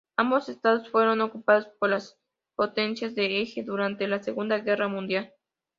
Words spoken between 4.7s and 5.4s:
mundial.